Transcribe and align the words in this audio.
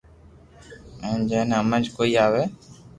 ھين 1.01 1.19
جي 1.29 1.39
ني 1.51 1.55
ھمج 1.61 1.83
۾ 1.95 1.95
ڪوئي 1.95 2.13
اوي 2.25 2.43